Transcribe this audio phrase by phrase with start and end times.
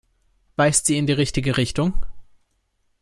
[0.55, 2.03] Weist sie in die richtige Richtung?